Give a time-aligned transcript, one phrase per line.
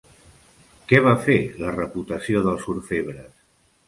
[0.91, 3.29] Què va fer la reputació dels orfebres?